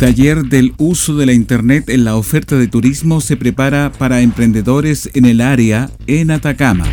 Taller 0.00 0.44
del 0.44 0.72
uso 0.78 1.14
de 1.14 1.26
la 1.26 1.34
Internet 1.34 1.90
en 1.90 2.04
la 2.04 2.16
oferta 2.16 2.56
de 2.56 2.68
turismo 2.68 3.20
se 3.20 3.36
prepara 3.36 3.92
para 3.92 4.22
emprendedores 4.22 5.10
en 5.12 5.26
el 5.26 5.42
área 5.42 5.90
en 6.06 6.30
Atacama. 6.30 6.86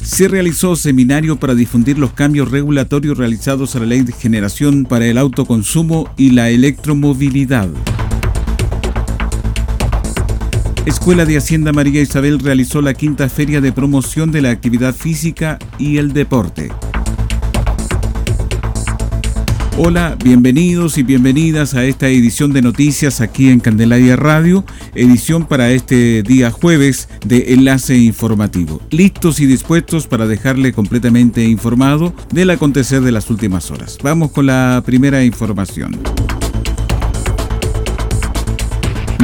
Se 0.00 0.28
realizó 0.28 0.76
seminario 0.76 1.40
para 1.40 1.56
difundir 1.56 1.98
los 1.98 2.12
cambios 2.12 2.52
regulatorios 2.52 3.18
realizados 3.18 3.74
a 3.74 3.80
la 3.80 3.86
Ley 3.86 4.02
de 4.02 4.12
Generación 4.12 4.84
para 4.84 5.06
el 5.06 5.18
Autoconsumo 5.18 6.08
y 6.16 6.30
la 6.30 6.50
Electromovilidad. 6.50 7.68
Escuela 10.86 11.24
de 11.24 11.36
Hacienda 11.36 11.72
María 11.72 12.00
Isabel 12.00 12.38
realizó 12.38 12.80
la 12.80 12.94
quinta 12.94 13.28
feria 13.28 13.60
de 13.60 13.72
promoción 13.72 14.30
de 14.30 14.40
la 14.40 14.50
actividad 14.50 14.94
física 14.94 15.58
y 15.80 15.96
el 15.96 16.12
deporte. 16.12 16.70
Hola, 19.82 20.14
bienvenidos 20.22 20.98
y 20.98 21.02
bienvenidas 21.02 21.72
a 21.72 21.86
esta 21.86 22.06
edición 22.08 22.52
de 22.52 22.60
noticias 22.60 23.22
aquí 23.22 23.48
en 23.48 23.60
Candelaria 23.60 24.14
Radio, 24.14 24.62
edición 24.94 25.46
para 25.46 25.70
este 25.70 26.22
día 26.22 26.50
jueves 26.50 27.08
de 27.24 27.54
Enlace 27.54 27.96
Informativo. 27.96 28.82
Listos 28.90 29.40
y 29.40 29.46
dispuestos 29.46 30.06
para 30.06 30.26
dejarle 30.26 30.74
completamente 30.74 31.44
informado 31.44 32.12
del 32.30 32.50
acontecer 32.50 33.00
de 33.00 33.12
las 33.12 33.30
últimas 33.30 33.70
horas. 33.70 33.96
Vamos 34.02 34.32
con 34.32 34.44
la 34.44 34.82
primera 34.84 35.24
información. 35.24 35.98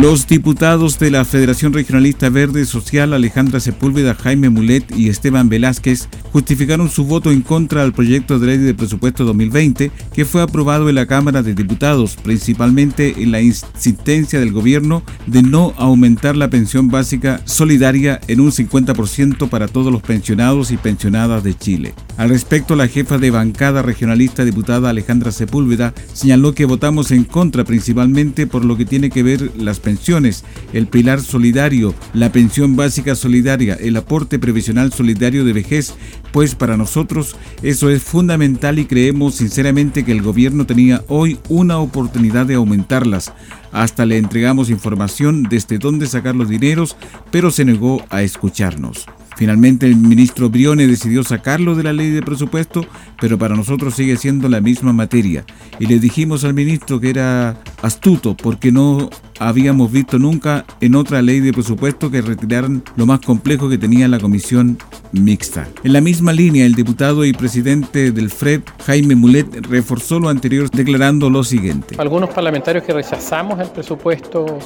Los 0.01 0.27
diputados 0.27 0.99
de 0.99 1.11
la 1.11 1.25
Federación 1.25 1.73
Regionalista 1.73 2.29
Verde 2.29 2.67
Social 2.67 3.15
Alejandra 3.15 3.61
Sepúlveda, 3.61 4.15
Jaime 4.15 4.51
Mulet 4.51 4.95
y 4.95 5.09
Esteban 5.09 5.49
Velázquez 5.49 6.11
justificaron 6.33 6.91
su 6.91 7.07
voto 7.07 7.31
en 7.31 7.41
contra 7.41 7.81
del 7.81 7.95
proyecto 7.95 8.39
de 8.39 8.47
ley 8.47 8.59
de 8.59 8.75
presupuesto 8.75 9.25
2020 9.25 9.91
que 10.13 10.25
fue 10.27 10.43
aprobado 10.43 10.91
en 10.91 10.97
la 10.97 11.07
Cámara 11.07 11.43
de 11.43 11.55
Diputados, 11.55 12.17
principalmente 12.17 13.23
en 13.23 13.33
la 13.33 13.41
insistencia 13.41 14.39
del 14.39 14.53
gobierno 14.53 15.03
de 15.27 15.43
no 15.43 15.73
aumentar 15.79 16.37
la 16.37 16.51
pensión 16.51 16.89
básica 16.89 17.41
solidaria 17.47 18.21
en 18.29 18.41
un 18.41 18.53
50% 18.53 19.49
para 19.49 19.67
todos 19.67 19.91
los 19.91 20.03
pensionados 20.03 20.73
y 20.73 20.77
pensionadas 20.77 21.43
de 21.43 21.57
Chile. 21.57 21.95
Al 22.19 22.29
respecto, 22.29 22.77
la 22.77 22.89
jefa 22.89 23.17
de 23.17 23.31
bancada 23.31 23.81
regionalista 23.81 24.45
diputada 24.45 24.91
Alejandra 24.91 25.33
Sepúlveda 25.33 25.95
señaló 26.13 26.55
que 26.55 26.67
votamos 26.67 27.13
en 27.13 27.25
contra 27.25 27.65
principalmente 27.65 28.47
por 28.47 28.63
lo 28.63 28.77
que 28.77 28.85
tiene 28.85 29.09
que 29.09 29.23
ver 29.23 29.53
las 29.59 29.81
pensiones, 29.87 30.45
el 30.73 30.89
pilar 30.89 31.21
solidario, 31.21 31.95
la 32.13 32.33
pensión 32.33 32.75
básica 32.75 33.15
solidaria, 33.15 33.75
el 33.75 33.97
aporte 33.97 34.41
previsional 34.41 34.93
solidario 34.93 35.45
de 35.45 35.53
vejez, 35.53 35.95
pues 36.33 36.57
para 36.57 36.77
nosotros 36.77 37.37
eso 37.63 37.89
es 37.89 38.03
fundamental 38.03 38.81
y 38.81 38.87
creemos 38.87 39.37
sinceramente 39.37 40.05
que 40.05 40.11
el 40.11 40.23
gobierno 40.23 40.67
tenía 40.67 41.05
hoy 41.07 41.39
una 41.49 41.79
oportunidad 41.79 42.47
de 42.47 42.57
aumentarlas. 42.57 43.33
Hasta 43.71 44.07
le 44.07 44.19
entregamos 44.19 44.71
información 44.71 45.45
desde 45.45 45.79
dónde 45.79 46.09
sacar 46.09 46.35
los 46.35 46.49
dineros, 46.49 46.97
pero 47.31 47.53
se 47.53 47.65
negó 47.65 48.05
a 48.11 48.23
escucharnos. 48.23 49.07
Finalmente 49.37 49.87
el 49.87 49.97
ministro 49.97 50.49
Brione 50.49 50.87
decidió 50.87 51.23
sacarlo 51.23 51.75
de 51.75 51.83
la 51.83 51.93
ley 51.93 52.11
de 52.11 52.23
presupuesto, 52.23 52.87
pero 53.21 53.39
para 53.39 53.55
nosotros 53.55 53.95
sigue 53.95 54.17
siendo 54.17 54.49
la 54.49 54.63
misma 54.63 54.95
materia. 54.95 55.45
Y 55.79 55.87
le 55.87 55.99
dijimos 55.99 56.45
al 56.45 56.55
ministro 56.55 56.99
que 57.01 57.11
era 57.11 57.59
astuto 57.83 58.35
porque 58.35 58.73
no 58.73 59.11
habíamos 59.39 59.93
visto 59.93 60.19
nunca 60.19 60.65
en 60.81 60.95
otra 60.95 61.21
ley 61.21 61.41
de 61.41 61.53
presupuesto 61.53 62.11
que 62.11 62.23
retiraran 62.23 62.83
lo 62.97 63.05
más 63.05 63.21
complejo 63.21 63.69
que 63.69 63.77
tenía 63.77 64.09
la 64.09 64.19
comisión 64.19 64.79
mixta. 65.13 65.69
En 65.85 65.93
la 65.93 66.01
misma 66.01 66.33
línea, 66.33 66.65
el 66.65 66.75
diputado 66.75 67.25
y 67.25 67.35
presidente 67.35 68.13
del 68.13 68.31
FRED, 68.31 68.63
Jaime 68.87 69.17
Mulet, 69.17 69.67
reforzó 69.67 70.19
lo 70.19 70.31
anterior 70.31 70.71
declarando 70.71 71.29
lo 71.29 71.45
siguiente. 71.45 71.97
Algunos 71.99 72.31
parlamentarios 72.31 72.85
que 72.85 72.95
rechazamos 72.95 73.61
el 73.61 73.69
presupuesto 73.69 74.59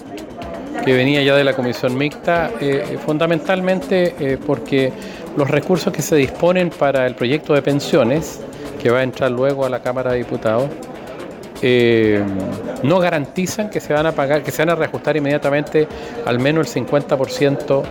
que 0.85 0.93
venía 0.93 1.23
ya 1.23 1.37
de 1.37 1.45
la 1.45 1.55
comisión 1.55 1.97
mixta, 1.97 2.51
eh, 2.61 2.99
fundamentalmente 3.05 4.15
eh, 4.19 4.39
porque 4.45 4.93
los 5.37 5.51
recursos 5.51 5.93
que 5.93 6.03
se 6.03 6.17
disponen 6.17 6.71
para 6.71 7.07
el 7.07 7.15
proyecto 7.15 7.55
de 7.55 7.63
pensiones, 7.63 8.41
que 8.83 8.91
va 8.91 9.01
a 9.01 9.03
entrar 9.03 9.31
luego 9.31 9.65
a 9.65 9.69
la 9.69 9.83
Cámara 9.83 10.13
de 10.13 10.19
Diputados, 10.19 10.71
eh, 11.63 12.23
no 12.83 12.99
garantizan 12.99 13.69
que 13.69 13.81
se 13.81 13.93
van 13.93 14.07
a 14.07 14.13
pagar, 14.13 14.43
que 14.43 14.51
se 14.51 14.63
van 14.63 14.71
a 14.71 14.75
reajustar 14.75 15.17
inmediatamente 15.17 15.87
al 16.25 16.39
menos 16.39 16.75
el 16.75 16.87
50% 16.87 17.83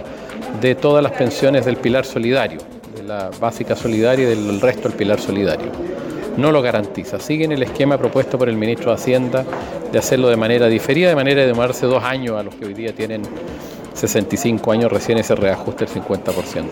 de 0.60 0.76
todas 0.76 1.04
las 1.04 1.12
pensiones 1.12 1.66
del 1.66 1.78
pilar 1.78 2.06
solidario, 2.06 2.60
de 2.96 3.04
la 3.04 3.30
básica 3.40 3.76
solidaria 3.76 4.26
y 4.26 4.36
del 4.36 4.60
resto 4.60 4.90
del 4.90 4.98
pilar 4.98 5.20
solidario 5.20 5.72
no 6.40 6.52
lo 6.52 6.62
garantiza. 6.62 7.20
Siguen 7.20 7.52
el 7.52 7.64
esquema 7.64 7.98
propuesto 7.98 8.38
por 8.38 8.50
el 8.50 8.56
ministro 8.56 8.92
de 8.92 8.96
Hacienda 8.96 9.46
de 9.92 10.00
hacerlo 10.00 10.30
de 10.30 10.38
manera 10.38 10.68
diferida, 10.68 11.10
de 11.10 11.16
manera 11.16 11.42
de 11.42 11.48
demorarse 11.48 11.86
dos 11.86 12.04
años 12.04 12.38
a 12.38 12.44
los 12.44 12.56
que 12.56 12.66
hoy 12.66 12.74
día 12.74 12.94
tienen 12.94 13.22
65 13.94 14.72
años 14.72 14.92
recién 14.92 15.18
ese 15.18 15.36
reajuste 15.36 15.86
del 15.86 15.94
50%. 15.94 16.66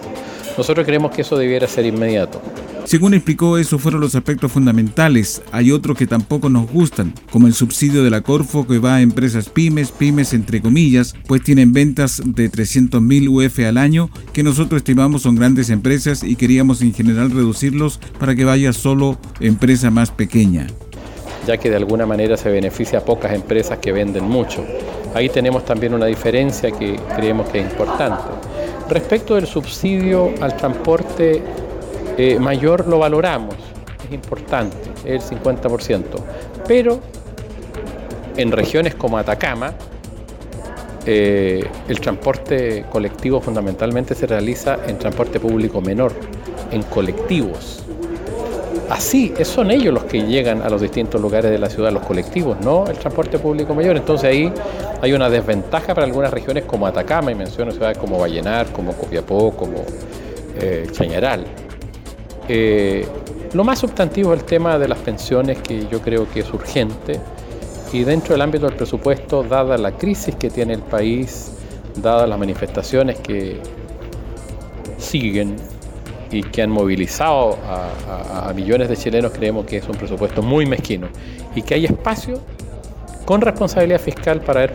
Nosotros 0.57 0.85
creemos 0.85 1.11
que 1.11 1.21
eso 1.21 1.37
debiera 1.37 1.67
ser 1.67 1.85
inmediato. 1.85 2.41
Según 2.87 3.13
explicó, 3.13 3.57
esos 3.57 3.81
fueron 3.81 3.99
los 3.99 4.15
aspectos 4.15 4.49
fundamentales. 4.49 5.41
Hay 5.51 5.73
otros 5.73 5.97
que 5.97 6.07
tampoco 6.07 6.49
nos 6.49 6.71
gustan, 6.71 7.13
como 7.29 7.47
el 7.47 7.53
subsidio 7.53 8.01
de 8.01 8.09
la 8.09 8.21
Corfo 8.21 8.65
que 8.65 8.79
va 8.79 8.95
a 8.95 9.01
empresas 9.01 9.49
pymes, 9.49 9.91
pymes 9.91 10.31
entre 10.31 10.61
comillas, 10.61 11.13
pues 11.27 11.43
tienen 11.43 11.73
ventas 11.73 12.21
de 12.23 12.49
300.000 12.49 13.27
UF 13.27 13.59
al 13.67 13.77
año, 13.77 14.09
que 14.31 14.41
nosotros 14.41 14.79
estimamos 14.79 15.23
son 15.23 15.35
grandes 15.35 15.69
empresas 15.69 16.23
y 16.23 16.37
queríamos 16.37 16.81
en 16.81 16.93
general 16.93 17.29
reducirlos 17.31 17.99
para 18.19 18.35
que 18.35 18.45
vaya 18.45 18.71
solo 18.71 19.19
empresa 19.41 19.91
más 19.91 20.09
pequeña 20.09 20.67
ya 21.45 21.55
que 21.55 21.69
de 21.69 21.77
alguna 21.77 22.05
manera 22.05 22.35
se 22.35 22.49
beneficia 22.49 22.99
a 22.99 23.05
pocas 23.05 23.31
empresas 23.31 23.77
que 23.77 23.93
venden 23.93 24.25
mucho. 24.25 24.65
Ahí 25.15 25.29
tenemos 25.29 25.63
también 25.63 25.93
una 25.93 26.05
diferencia 26.05 26.71
que 26.71 26.99
creemos 27.15 27.47
que 27.47 27.61
es 27.61 27.71
importante. 27.71 28.23
Respecto 28.89 29.35
del 29.35 29.47
subsidio 29.47 30.33
al 30.41 30.57
transporte 30.57 31.41
eh, 32.17 32.39
mayor 32.39 32.87
lo 32.87 32.99
valoramos, 32.99 33.55
es 34.05 34.13
importante, 34.13 34.77
el 35.05 35.21
50%, 35.21 36.03
pero 36.67 36.99
en 38.35 38.51
regiones 38.51 38.95
como 38.95 39.17
Atacama, 39.17 39.73
eh, 41.05 41.65
el 41.87 41.99
transporte 42.01 42.85
colectivo 42.91 43.39
fundamentalmente 43.39 44.13
se 44.13 44.27
realiza 44.27 44.77
en 44.87 44.97
transporte 44.97 45.39
público 45.39 45.79
menor, 45.79 46.11
en 46.71 46.83
colectivos. 46.83 47.83
Así, 48.89 49.33
son 49.43 49.71
ellos 49.71 49.93
los 49.93 50.05
que 50.05 50.21
llegan 50.21 50.61
a 50.61 50.69
los 50.69 50.81
distintos 50.81 51.21
lugares 51.21 51.51
de 51.51 51.59
la 51.59 51.69
ciudad, 51.69 51.91
los 51.91 52.05
colectivos, 52.05 52.57
no 52.61 52.87
el 52.87 52.97
transporte 52.97 53.37
público 53.37 53.73
mayor. 53.75 53.97
Entonces 53.97 54.29
ahí 54.29 54.51
hay 55.01 55.13
una 55.13 55.29
desventaja 55.29 55.93
para 55.93 56.05
algunas 56.05 56.31
regiones 56.31 56.63
como 56.63 56.87
Atacama, 56.87 57.31
y 57.31 57.35
menciono 57.35 57.71
ciudades 57.71 57.97
como 57.97 58.17
Vallenar, 58.17 58.67
como 58.67 58.93
Copiapó, 58.93 59.51
como 59.51 59.83
eh, 60.59 60.87
Chañaral. 60.91 61.45
Eh, 62.49 63.07
lo 63.53 63.63
más 63.63 63.79
sustantivo 63.79 64.33
es 64.33 64.41
el 64.41 64.45
tema 64.45 64.77
de 64.77 64.87
las 64.87 64.99
pensiones, 64.99 65.59
que 65.59 65.87
yo 65.87 66.01
creo 66.01 66.29
que 66.29 66.41
es 66.41 66.53
urgente, 66.53 67.19
y 67.93 68.03
dentro 68.03 68.33
del 68.33 68.41
ámbito 68.41 68.65
del 68.65 68.75
presupuesto, 68.75 69.43
dada 69.43 69.77
la 69.77 69.93
crisis 69.93 70.35
que 70.35 70.49
tiene 70.49 70.73
el 70.73 70.81
país, 70.81 71.51
dadas 72.01 72.27
las 72.27 72.37
manifestaciones 72.37 73.17
que 73.19 73.59
siguen 74.97 75.55
y 76.31 76.43
que 76.43 76.61
han 76.61 76.69
movilizado 76.69 77.57
a, 77.65 78.51
millones 78.53 78.89
de 78.89 78.97
chilenos, 78.97 79.31
creemos 79.31 79.65
que 79.65 79.77
es 79.77 79.87
un 79.87 79.95
presupuesto 79.95 80.41
muy 80.41 80.65
mezquino 80.65 81.07
y 81.55 81.61
que 81.61 81.75
hay 81.75 81.85
espacio 81.85 82.41
con 83.25 83.41
responsabilidad 83.41 84.01
fiscal 84.01 84.41
para 84.41 84.61
haber 84.61 84.73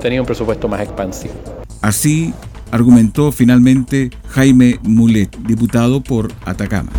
tenido 0.00 0.22
un 0.22 0.26
presupuesto 0.26 0.68
más 0.68 0.80
expansivo. 0.80 1.34
Así 1.80 2.34
argumentó 2.70 3.32
finalmente 3.32 4.10
Jaime 4.28 4.78
Mulet, 4.82 5.36
diputado 5.38 6.00
por 6.00 6.30
Atacama. 6.44 6.90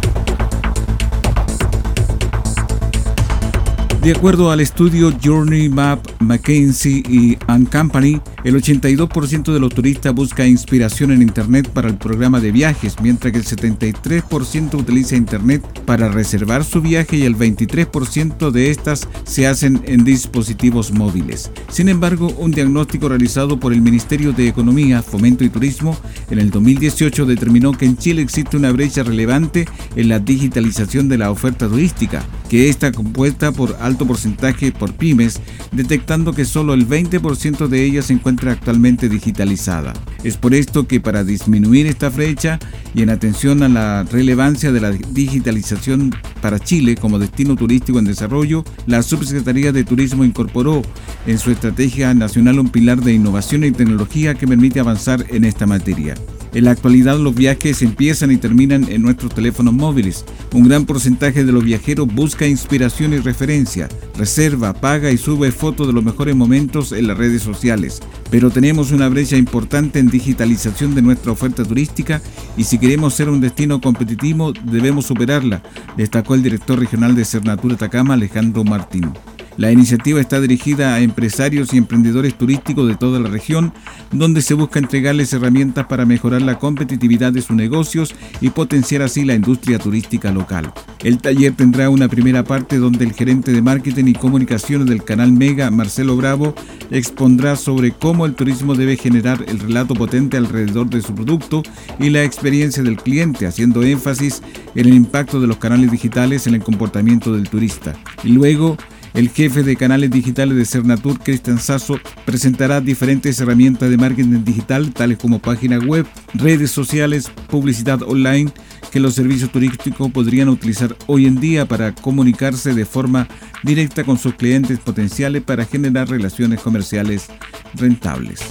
De 4.04 4.12
acuerdo 4.12 4.52
al 4.52 4.60
estudio 4.60 5.14
Journey 5.24 5.70
Map 5.70 6.06
McKinsey 6.20 7.04
y 7.08 7.38
Company, 7.72 8.20
el 8.44 8.56
82% 8.56 9.54
de 9.54 9.60
los 9.60 9.74
turistas 9.74 10.14
busca 10.14 10.46
inspiración 10.46 11.12
en 11.12 11.22
Internet 11.22 11.70
para 11.70 11.88
el 11.88 11.96
programa 11.96 12.40
de 12.40 12.52
viajes, 12.52 12.96
mientras 13.02 13.32
que 13.32 13.40
el 13.40 13.46
73% 13.46 14.76
utiliza 14.76 15.16
Internet 15.16 15.64
para 15.86 16.10
reservar 16.10 16.66
su 16.66 16.82
viaje 16.82 17.18
y 17.18 17.24
el 17.24 17.38
23% 17.38 18.52
de 18.52 18.70
estas 18.70 19.08
se 19.24 19.48
hacen 19.48 19.82
en 19.86 20.04
dispositivos 20.04 20.92
móviles. 20.92 21.52
Sin 21.70 21.90
embargo, 21.90 22.34
un 22.38 22.52
diagnóstico 22.52 23.10
realizado 23.10 23.60
por 23.60 23.74
el 23.74 23.82
Ministerio 23.82 24.34
de 24.34 24.48
Economía, 24.48 25.02
Fomento 25.02 25.44
y 25.44 25.50
Turismo 25.50 25.98
en 26.30 26.40
el 26.40 26.52
2018 26.52 27.26
determinó 27.26 27.72
que 27.72 27.86
en 27.86 27.98
Chile 27.98 28.22
existe 28.22 28.58
una 28.58 28.72
brecha 28.72 29.04
relevante 29.04 29.68
en 29.96 30.10
la 30.10 30.20
digitalización 30.20 31.08
de 31.08 31.18
la 31.18 31.32
oferta 31.32 31.68
turística, 31.68 32.24
que 32.50 32.70
está 32.70 32.92
compuesta 32.92 33.52
por 33.52 33.78
alto 33.80 34.06
porcentaje 34.06 34.72
por 34.72 34.94
pymes, 34.94 35.40
detectando 35.72 36.34
que 36.34 36.46
solo 36.46 36.74
el 36.74 36.88
20% 36.88 37.68
de 37.68 37.84
ellas 37.84 38.06
se 38.06 38.14
actualmente 38.52 39.10
digitalizada. 39.10 39.94
Es 40.24 40.38
por 40.38 40.54
esto 40.54 40.88
que 40.88 41.00
para 41.00 41.24
disminuir 41.24 41.88
esta 41.88 42.10
brecha 42.10 42.60
y 42.94 43.02
en 43.02 43.10
atención 43.10 43.64
a 43.64 43.70
la 43.70 44.04
relevancia 44.04 44.72
de 44.72 44.82
la 44.82 44.92
digitalización 44.92 46.16
para 46.42 46.60
Chile 46.60 46.96
como 46.96 47.20
destino 47.20 47.56
turístico 47.56 48.00
en 48.00 48.06
desarrollo, 48.06 48.64
la 48.86 49.04
Subsecretaría 49.04 49.72
de 49.72 49.84
Turismo 49.84 50.24
incorporó 50.24 50.82
en 51.28 51.40
su 51.40 51.52
estrategia 51.52 52.14
nacional 52.14 52.60
un 52.60 52.70
pilar 52.70 53.02
de 53.02 53.14
innovación 53.14 53.64
y 53.64 53.72
tecnología 53.72 54.36
que 54.36 54.48
permite 54.48 54.80
avanzar 54.80 55.26
en 55.30 55.46
esta 55.46 55.66
materia. 55.66 56.16
En 56.54 56.66
la 56.66 56.72
actualidad 56.72 57.18
los 57.18 57.34
viajes 57.34 57.82
empiezan 57.82 58.32
y 58.32 58.38
terminan 58.38 58.86
en 58.88 59.02
nuestros 59.02 59.34
teléfonos 59.34 59.74
móviles. 59.74 60.24
Un 60.54 60.68
gran 60.68 60.86
porcentaje 60.86 61.44
de 61.44 61.52
los 61.52 61.64
viajeros 61.64 62.14
busca 62.14 62.46
inspiración 62.46 63.14
y 63.14 63.18
referencia, 63.18 63.90
reserva, 64.16 64.74
paga 64.74 65.10
y 65.10 65.18
sube 65.18 65.52
fotos 65.52 65.88
de 65.88 65.94
los 65.94 66.04
mejores 66.04 66.36
momentos 66.36 66.92
en 66.92 67.08
las 67.08 67.18
redes 67.18 67.42
sociales. 67.42 68.02
Pero 68.30 68.52
tenemos 68.52 68.92
una 68.92 69.10
brecha 69.10 69.36
importante 69.36 69.98
en 69.98 70.10
digitalización 70.10 70.94
de 70.94 71.02
nuestra 71.02 71.32
oferta 71.32 71.64
turística 71.64 72.22
y 72.56 72.66
si 72.66 72.78
queremos 72.78 73.16
ser 73.16 73.30
un 73.30 73.42
destino 73.42 73.82
competitivo 73.82 74.54
debemos 74.64 75.08
superarla, 75.08 75.64
destacó 75.98 76.36
el 76.36 76.44
director 76.44 76.80
regional 76.80 77.16
de 77.16 77.26
Cernatura 77.26 77.76
Atacama 77.76 78.14
Alejandro 78.14 78.64
Martín. 78.64 79.12
La 79.58 79.72
iniciativa 79.72 80.20
está 80.20 80.42
dirigida 80.42 80.96
a 80.96 81.02
empresarios 81.02 81.74
y 81.74 81.78
emprendedores 81.78 82.36
turísticos 82.38 82.88
de 82.88 82.96
toda 82.96 83.20
la 83.20 83.30
región, 83.30 83.72
donde 84.12 84.42
se 84.42 84.56
busca 84.56 84.80
entregarles 84.80 85.32
herramientas 85.34 85.86
para 85.86 86.06
mejorar 86.06 86.42
la 86.42 86.58
competitividad 86.58 87.32
de 87.32 87.42
sus 87.42 87.56
negocios 87.56 88.16
y 88.42 88.50
potenciar 88.50 89.04
así 89.04 89.26
la 89.26 89.36
industria 89.36 89.78
turística 89.78 90.32
local. 90.32 90.74
El 91.04 91.20
taller 91.20 91.54
tendrá 91.54 91.90
una 91.90 92.08
primera 92.08 92.44
parte 92.44 92.78
donde 92.78 93.06
el 93.06 93.14
gerente 93.14 93.52
de 93.52 93.62
marketing 93.62 94.06
y 94.06 94.14
comunicaciones 94.14 94.88
del 94.88 95.04
canal 95.04 95.32
Mega, 95.32 95.70
Marcelo 95.70 96.16
Bravo, 96.16 96.56
expondrá 96.92 97.56
sobre 97.56 97.92
cómo 97.92 98.26
el 98.26 98.36
turismo 98.36 98.74
debe 98.74 98.98
generar 98.98 99.44
el 99.48 99.60
relato 99.60 99.94
potente 99.94 100.38
alrededor 100.38 100.90
de 100.90 101.02
su 101.02 101.14
producto 101.14 101.62
y 102.00 102.10
la 102.10 102.24
experiencia 102.24 102.82
del 102.82 102.98
cliente, 102.98 103.46
haciendo 103.46 103.84
énfasis 103.84 104.42
en 104.76 104.88
el 104.88 104.94
impacto 104.94 105.40
de 105.40 105.48
los 105.48 105.58
canales 105.58 105.92
digitales 105.92 106.48
en 106.48 106.56
el 106.56 106.64
comportamiento 106.64 107.34
del 107.34 107.50
turista. 107.50 107.94
Y 108.24 108.30
luego, 108.30 108.78
el 109.14 109.30
jefe 109.30 109.64
de 109.64 109.76
canales 109.76 110.10
digitales 110.12 110.58
de 110.58 110.66
Cernatur, 110.66 111.20
Cristian 111.20 111.60
Sasso, 111.60 112.00
presentará 112.26 112.82
diferentes 112.82 113.40
herramientas 113.40 113.90
de 113.90 113.98
marketing 113.98 114.44
digital, 114.44 114.94
tales 114.94 115.18
como 115.18 115.40
página 115.40 115.80
web, 115.80 116.06
redes 116.34 116.72
sociales, 116.72 117.32
publicidad 117.50 118.02
online, 118.02 118.52
que 118.92 119.00
los 119.00 119.16
servicios 119.16 119.52
turísticos 119.52 120.12
podrían 120.12 120.50
utilizar 120.50 120.96
hoy 121.08 121.26
en 121.26 121.40
día 121.40 121.66
para 121.66 121.94
comunicarse 121.94 122.74
de 122.74 122.86
forma 122.86 123.28
directa 123.64 124.04
con 124.04 124.18
sus 124.18 124.36
clientes 124.36 124.80
potenciales 124.80 125.44
para 125.44 125.66
generar 125.66 126.10
relaciones 126.10 126.60
comerciales 126.62 127.28
rentables. 127.76 128.42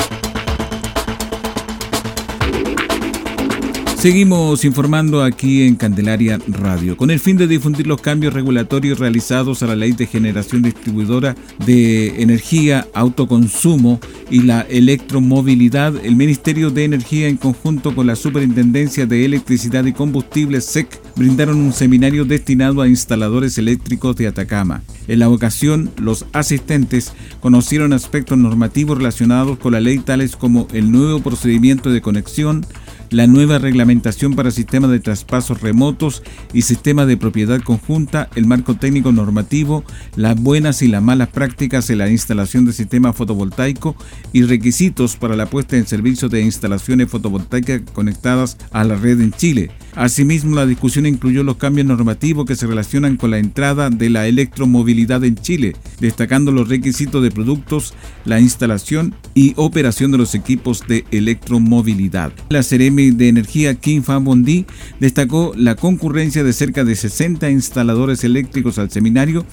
Seguimos 4.02 4.64
informando 4.64 5.22
aquí 5.22 5.62
en 5.62 5.76
Candelaria 5.76 6.40
Radio. 6.48 6.96
Con 6.96 7.12
el 7.12 7.20
fin 7.20 7.36
de 7.36 7.46
difundir 7.46 7.86
los 7.86 8.00
cambios 8.00 8.34
regulatorios 8.34 8.98
realizados 8.98 9.62
a 9.62 9.68
la 9.68 9.76
ley 9.76 9.92
de 9.92 10.08
generación 10.08 10.62
distribuidora 10.62 11.36
de 11.64 12.20
energía, 12.20 12.88
autoconsumo 12.94 14.00
y 14.28 14.40
la 14.42 14.62
electromovilidad, 14.62 15.94
el 16.04 16.16
Ministerio 16.16 16.70
de 16.70 16.82
Energía 16.82 17.28
en 17.28 17.36
conjunto 17.36 17.94
con 17.94 18.08
la 18.08 18.16
Superintendencia 18.16 19.06
de 19.06 19.24
Electricidad 19.24 19.84
y 19.84 19.92
Combustibles 19.92 20.64
SEC 20.64 21.00
brindaron 21.14 21.58
un 21.58 21.72
seminario 21.72 22.24
destinado 22.24 22.82
a 22.82 22.88
instaladores 22.88 23.56
eléctricos 23.56 24.16
de 24.16 24.26
Atacama. 24.26 24.82
En 25.06 25.20
la 25.20 25.28
ocasión, 25.28 25.92
los 25.96 26.26
asistentes 26.32 27.12
conocieron 27.38 27.92
aspectos 27.92 28.36
normativos 28.36 28.98
relacionados 28.98 29.58
con 29.58 29.74
la 29.74 29.80
ley 29.80 30.00
tales 30.00 30.34
como 30.34 30.66
el 30.72 30.90
nuevo 30.90 31.20
procedimiento 31.20 31.90
de 31.90 32.00
conexión, 32.00 32.66
la 33.12 33.26
nueva 33.26 33.58
reglamentación 33.58 34.34
para 34.34 34.50
sistemas 34.50 34.90
de 34.90 34.98
traspasos 34.98 35.60
remotos 35.60 36.22
y 36.52 36.62
sistemas 36.62 37.06
de 37.06 37.18
propiedad 37.18 37.60
conjunta, 37.60 38.30
el 38.34 38.46
marco 38.46 38.74
técnico 38.74 39.12
normativo, 39.12 39.84
las 40.16 40.40
buenas 40.40 40.80
y 40.82 40.88
las 40.88 41.02
malas 41.02 41.28
prácticas 41.28 41.90
en 41.90 41.98
la 41.98 42.08
instalación 42.08 42.64
de 42.64 42.72
sistemas 42.72 43.14
fotovoltaicos 43.14 43.96
y 44.32 44.42
requisitos 44.42 45.16
para 45.16 45.36
la 45.36 45.46
puesta 45.46 45.76
en 45.76 45.86
servicio 45.86 46.28
de 46.28 46.40
instalaciones 46.40 47.10
fotovoltaicas 47.10 47.82
conectadas 47.92 48.56
a 48.70 48.84
la 48.84 48.96
red 48.96 49.20
en 49.20 49.32
Chile. 49.32 49.70
Asimismo, 49.94 50.56
la 50.56 50.64
discusión 50.64 51.04
incluyó 51.04 51.42
los 51.42 51.58
cambios 51.58 51.86
normativos 51.86 52.46
que 52.46 52.56
se 52.56 52.66
relacionan 52.66 53.18
con 53.18 53.30
la 53.30 53.38
entrada 53.38 53.90
de 53.90 54.08
la 54.08 54.26
electromovilidad 54.26 55.22
en 55.24 55.36
Chile, 55.36 55.76
destacando 56.00 56.50
los 56.50 56.68
requisitos 56.68 57.22
de 57.22 57.30
productos, 57.30 57.92
la 58.24 58.40
instalación 58.40 59.14
y 59.34 59.52
operación 59.56 60.10
de 60.10 60.18
los 60.18 60.34
equipos 60.34 60.82
de 60.88 61.04
electromovilidad. 61.10 62.32
La 62.48 62.62
Ceremi 62.62 63.01
de 63.10 63.28
Energía 63.28 63.74
Kim 63.74 64.02
Fan 64.02 64.24
Bondi 64.24 64.66
destacó 65.00 65.52
la 65.56 65.74
concurrencia 65.74 66.44
de 66.44 66.52
cerca 66.52 66.84
de 66.84 66.94
60 66.94 67.50
instaladores 67.50 68.24
eléctricos 68.24 68.78
al 68.78 68.90
seminario. 68.90 69.44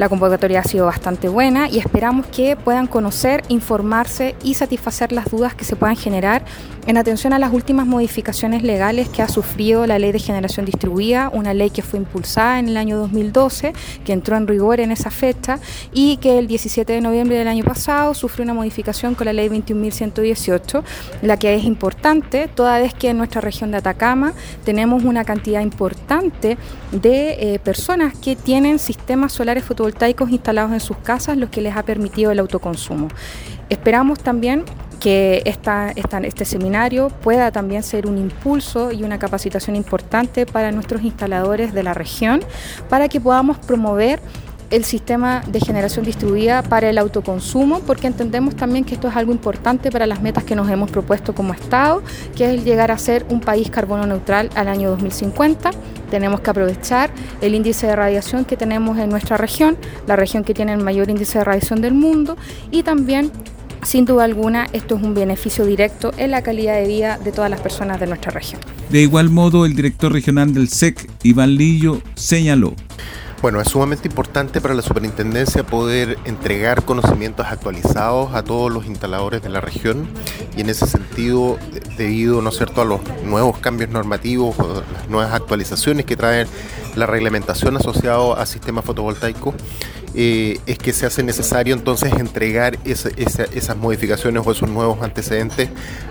La 0.00 0.08
convocatoria 0.08 0.60
ha 0.60 0.64
sido 0.64 0.86
bastante 0.86 1.28
buena 1.28 1.68
y 1.68 1.78
esperamos 1.78 2.24
que 2.28 2.56
puedan 2.56 2.86
conocer, 2.86 3.42
informarse 3.48 4.34
y 4.42 4.54
satisfacer 4.54 5.12
las 5.12 5.30
dudas 5.30 5.54
que 5.54 5.66
se 5.66 5.76
puedan 5.76 5.94
generar 5.94 6.42
en 6.86 6.96
atención 6.96 7.34
a 7.34 7.38
las 7.38 7.52
últimas 7.52 7.86
modificaciones 7.86 8.62
legales 8.62 9.10
que 9.10 9.20
ha 9.20 9.28
sufrido 9.28 9.86
la 9.86 9.98
ley 9.98 10.10
de 10.10 10.18
generación 10.18 10.64
distribuida, 10.64 11.28
una 11.34 11.52
ley 11.52 11.68
que 11.68 11.82
fue 11.82 11.98
impulsada 11.98 12.58
en 12.58 12.68
el 12.70 12.78
año 12.78 12.96
2012, 12.96 13.74
que 14.02 14.14
entró 14.14 14.38
en 14.38 14.46
rigor 14.46 14.80
en 14.80 14.90
esa 14.90 15.10
fecha 15.10 15.60
y 15.92 16.16
que 16.16 16.38
el 16.38 16.46
17 16.46 16.90
de 16.94 17.02
noviembre 17.02 17.36
del 17.36 17.48
año 17.48 17.64
pasado 17.64 18.14
sufrió 18.14 18.44
una 18.44 18.54
modificación 18.54 19.14
con 19.14 19.26
la 19.26 19.34
ley 19.34 19.50
21.118, 19.50 20.82
la 21.20 21.36
que 21.36 21.54
es 21.54 21.64
importante 21.64 22.48
toda 22.48 22.78
vez 22.78 22.94
que 22.94 23.10
en 23.10 23.18
nuestra 23.18 23.42
región 23.42 23.70
de 23.70 23.76
Atacama 23.76 24.32
tenemos 24.64 25.04
una 25.04 25.24
cantidad 25.26 25.60
importante 25.60 26.56
de 26.90 27.54
eh, 27.54 27.58
personas 27.58 28.16
que 28.16 28.34
tienen 28.34 28.78
sistemas 28.78 29.32
solares 29.32 29.62
fotovoltaicos 29.62 29.89
instalados 30.30 30.72
en 30.72 30.80
sus 30.80 30.96
casas, 30.98 31.36
lo 31.36 31.50
que 31.50 31.60
les 31.60 31.76
ha 31.76 31.82
permitido 31.82 32.30
el 32.30 32.38
autoconsumo. 32.38 33.08
Esperamos 33.68 34.18
también 34.20 34.64
que 35.00 35.42
esta, 35.46 35.90
este 35.92 36.44
seminario 36.44 37.08
pueda 37.08 37.50
también 37.50 37.82
ser 37.82 38.06
un 38.06 38.18
impulso 38.18 38.92
y 38.92 39.02
una 39.02 39.18
capacitación 39.18 39.74
importante 39.74 40.44
para 40.46 40.70
nuestros 40.72 41.02
instaladores 41.02 41.72
de 41.72 41.82
la 41.82 41.94
región, 41.94 42.40
para 42.88 43.08
que 43.08 43.20
podamos 43.20 43.58
promover 43.58 44.20
el 44.70 44.84
sistema 44.84 45.42
de 45.48 45.60
generación 45.60 46.04
distribuida 46.04 46.62
para 46.62 46.88
el 46.88 46.98
autoconsumo, 46.98 47.80
porque 47.80 48.06
entendemos 48.06 48.54
también 48.54 48.84
que 48.84 48.94
esto 48.94 49.08
es 49.08 49.16
algo 49.16 49.32
importante 49.32 49.90
para 49.90 50.06
las 50.06 50.22
metas 50.22 50.44
que 50.44 50.54
nos 50.54 50.70
hemos 50.70 50.90
propuesto 50.90 51.34
como 51.34 51.52
Estado, 51.52 52.02
que 52.36 52.54
es 52.54 52.64
llegar 52.64 52.90
a 52.90 52.98
ser 52.98 53.26
un 53.28 53.40
país 53.40 53.70
carbono 53.70 54.06
neutral 54.06 54.48
al 54.54 54.68
año 54.68 54.90
2050. 54.90 55.70
Tenemos 56.10 56.40
que 56.40 56.50
aprovechar 56.50 57.10
el 57.40 57.54
índice 57.54 57.88
de 57.88 57.96
radiación 57.96 58.44
que 58.44 58.56
tenemos 58.56 58.98
en 58.98 59.10
nuestra 59.10 59.36
región, 59.36 59.76
la 60.06 60.16
región 60.16 60.44
que 60.44 60.54
tiene 60.54 60.72
el 60.72 60.82
mayor 60.82 61.10
índice 61.10 61.38
de 61.38 61.44
radiación 61.44 61.80
del 61.80 61.94
mundo, 61.94 62.36
y 62.70 62.82
también 62.82 63.32
sin 63.82 64.04
duda 64.04 64.24
alguna, 64.24 64.66
esto 64.72 64.96
es 64.96 65.02
un 65.02 65.14
beneficio 65.14 65.64
directo 65.64 66.12
en 66.18 66.32
la 66.32 66.42
calidad 66.42 66.74
de 66.74 66.86
vida 66.86 67.18
de 67.18 67.32
todas 67.32 67.50
las 67.50 67.60
personas 67.60 67.98
de 67.98 68.06
nuestra 68.06 68.30
región. 68.30 68.60
De 68.90 69.00
igual 69.00 69.30
modo, 69.30 69.64
el 69.64 69.74
director 69.74 70.12
regional 70.12 70.52
del 70.52 70.68
SEC, 70.68 71.08
Iván 71.22 71.56
Lillo, 71.56 72.02
señaló. 72.14 72.74
Bueno, 73.42 73.58
es 73.62 73.68
sumamente 73.68 74.06
importante 74.06 74.60
para 74.60 74.74
la 74.74 74.82
superintendencia 74.82 75.64
poder 75.64 76.18
entregar 76.26 76.84
conocimientos 76.84 77.46
actualizados 77.46 78.34
a 78.34 78.42
todos 78.42 78.70
los 78.70 78.84
instaladores 78.84 79.40
de 79.40 79.48
la 79.48 79.62
región 79.62 80.06
y 80.54 80.60
en 80.60 80.68
ese 80.68 80.86
sentido, 80.86 81.56
debido 81.96 82.42
¿no 82.42 82.50
cierto? 82.50 82.82
a 82.82 82.84
los 82.84 83.00
nuevos 83.24 83.56
cambios 83.56 83.88
normativos, 83.88 84.58
las 84.58 85.08
nuevas 85.08 85.32
actualizaciones 85.32 86.04
que 86.04 86.18
traen 86.18 86.48
la 86.96 87.06
reglamentación 87.06 87.78
asociada 87.78 88.34
a 88.34 88.44
sistemas 88.44 88.84
fotovoltaicos, 88.84 89.54
eh, 90.14 90.58
es 90.66 90.78
que 90.78 90.92
se 90.92 91.06
hace 91.06 91.22
necesario 91.22 91.74
entonces 91.74 92.12
entregar 92.12 92.78
esas 92.84 93.76
modificaciones 93.76 94.46
o 94.46 94.52
esos 94.52 94.68
nuevos 94.68 95.02
antecedentes 95.02 95.68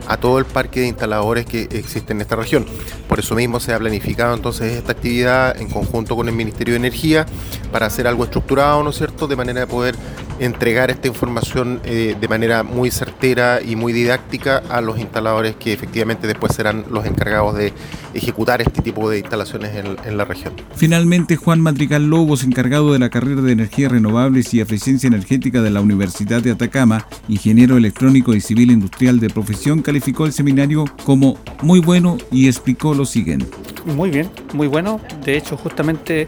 a 0.08 0.18
todo 0.18 0.40
el 0.40 0.46
parque 0.46 0.82
de 0.82 0.88
instaladores 0.88 1.46
que 1.46 1.64
existe 1.72 2.14
en 2.14 2.22
esta 2.22 2.36
región. 2.36 2.66
Por 3.08 3.20
eso 3.20 3.36
mismo 3.36 3.60
se 3.60 3.74
ha 3.74 3.80
planificado 3.80 4.34
entonces 4.36 4.74
esta 4.74 4.94
actividad 4.94 5.60
en 5.60 5.70
conjunto 5.70 6.16
con 6.16 6.28
el 6.28 6.36
Ministerio 6.36 6.74
de 6.74 6.80
Energía 6.80 7.26
para 7.72 7.88
hacer 7.88 8.08
algo 8.08 8.24
estructurado, 8.24 8.84
¿no 8.84 8.90
es 8.92 8.98
cierto?, 8.98 9.28
de 9.28 9.36
manera 9.36 9.62
de 9.62 9.68
poder 9.68 9.96
entregar 10.40 10.90
esta 10.90 11.08
información 11.08 11.82
eh, 11.84 12.16
de 12.20 12.28
manera 12.28 12.64
muy 12.64 12.92
certera 12.92 13.62
y 13.62 13.76
muy 13.76 13.94
didáctica 13.94 14.64
a 14.70 14.82
los 14.82 15.00
instaladores 15.00 15.56
que 15.56 15.74
efectivamente 15.74 16.28
después 16.28 16.56
serán 16.56 16.86
los 16.90 17.06
encargados 17.06 17.56
de 17.56 17.74
ejecutar 18.14 18.62
este 18.62 18.82
tipo 18.82 19.10
de 19.10 19.20
instalaciones 19.20 19.72
en, 19.76 20.18
la 20.18 20.26
región. 20.26 20.54
Finalmente, 20.76 21.36
Juan 21.36 21.62
Madrigal 21.62 22.10
Lobos, 22.10 22.44
encargado 22.44 22.94
de 22.94 23.00
la 23.00 23.10
carrera 23.10 23.42
de 23.42 23.52
energías 23.52 23.92
renovables 23.92 24.54
y 24.54 24.60
eficiencia 24.60 25.08
energética 25.08 25.62
de 25.62 25.70
la 25.70 25.82
Universidad 25.82 26.42
de 26.42 26.52
Atacama, 26.52 27.06
ingeniero 27.28 27.78
electrónico 27.78 28.34
y 28.34 28.42
civil 28.42 28.72
industrial 28.72 29.20
de 29.20 29.30
profesión, 29.30 29.82
calificó 29.82 30.26
el 30.26 30.34
seminario 30.34 30.86
como 31.06 31.38
muy 31.62 31.80
bueno 31.80 32.18
y 32.32 32.48
explicó 32.48 32.94
lo 32.94 33.06
siguiente. 33.06 33.48
Muy 33.86 34.10
bien, 34.10 34.30
muy 34.54 34.68
bueno. 34.68 35.00
De 35.24 35.38
hecho, 35.38 35.58
justamente 35.58 36.28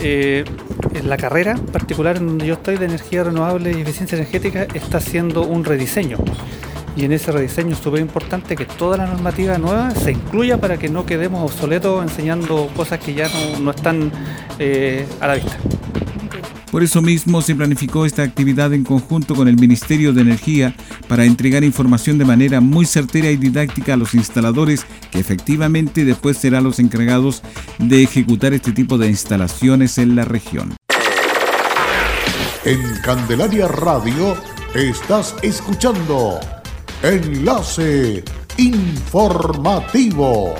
eh, 0.00 0.44
la 1.04 1.16
carrera 1.16 1.56
particular 1.72 2.16
en 2.16 2.26
donde 2.26 2.46
yo 2.46 2.54
estoy 2.54 2.76
de 2.76 2.86
energía 2.86 3.24
renovable 3.24 3.72
y 3.72 3.80
eficiencia 3.80 4.16
energética 4.16 4.66
está 4.74 4.98
haciendo 4.98 5.42
un 5.42 5.64
rediseño. 5.64 6.18
Y 6.96 7.04
en 7.04 7.12
ese 7.12 7.30
rediseño 7.30 7.74
es 7.74 7.78
súper 7.78 8.00
importante 8.00 8.56
que 8.56 8.64
toda 8.64 8.96
la 8.96 9.06
normativa 9.06 9.56
nueva 9.58 9.92
se 9.92 10.12
incluya 10.12 10.58
para 10.58 10.78
que 10.78 10.88
no 10.88 11.06
quedemos 11.06 11.44
obsoletos 11.44 12.02
enseñando 12.02 12.68
cosas 12.74 12.98
que 12.98 13.14
ya 13.14 13.28
no, 13.60 13.70
están 13.70 14.10
eh, 14.58 15.06
a 15.20 15.28
la 15.28 15.34
vista. 15.34 15.56
Por 16.70 16.82
eso 16.82 17.00
mismo 17.00 17.40
se 17.40 17.54
planificó 17.54 18.04
esta 18.04 18.22
actividad 18.22 18.74
en 18.74 18.84
conjunto 18.84 19.34
con 19.34 19.48
el 19.48 19.56
Ministerio 19.56 20.12
de 20.12 20.20
Energía 20.20 20.74
para 21.08 21.24
entregar 21.24 21.64
información 21.64 22.18
de 22.18 22.26
manera 22.26 22.60
muy 22.60 22.84
certera 22.84 23.30
y 23.30 23.36
didáctica 23.36 23.94
a 23.94 23.96
los 23.96 24.14
instaladores 24.14 24.84
que 25.10 25.18
efectivamente 25.18 26.04
después 26.04 26.36
serán 26.36 26.64
los 26.64 26.78
encargados 26.78 27.42
de 27.78 28.02
ejecutar 28.02 28.52
este 28.52 28.72
tipo 28.72 28.98
de 28.98 29.08
instalaciones 29.08 29.96
en 29.98 30.14
la 30.14 30.24
región. 30.24 30.74
En 32.64 32.82
Candelaria 33.02 33.66
Radio 33.68 34.36
estás 34.74 35.34
escuchando 35.42 36.38
Enlace 37.02 38.22
Informativo. 38.58 40.54